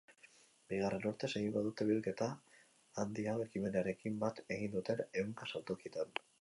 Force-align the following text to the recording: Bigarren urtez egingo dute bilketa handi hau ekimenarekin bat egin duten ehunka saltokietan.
Bigarren 0.71 1.03
urtez 1.09 1.29
egingo 1.39 1.63
dute 1.67 1.87
bilketa 1.89 2.29
handi 3.03 3.29
hau 3.33 3.37
ekimenarekin 3.45 4.19
bat 4.27 4.45
egin 4.59 4.77
duten 4.81 5.07
ehunka 5.23 5.53
saltokietan. 5.55 6.23